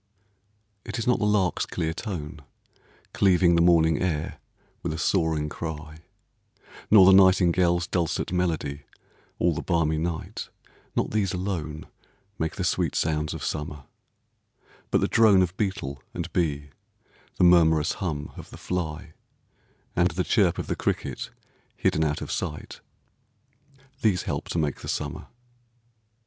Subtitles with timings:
[0.83, 2.41] It is not the lark's clear tone
[3.13, 4.39] Cleaving the morning air
[4.81, 5.99] with a soaring cry,
[6.89, 8.81] Nor the nightingale's dulcet melody
[9.37, 10.49] all the balmy night
[10.95, 11.85] Not these alone
[12.39, 13.83] Make the sweet sounds of summer;
[14.89, 16.71] But the drone of beetle and bee,
[17.37, 19.13] the murmurous hum of the fly
[19.95, 21.29] And the chirp of the cricket
[21.75, 22.81] hidden out of sight
[24.01, 25.27] These help to make the summer.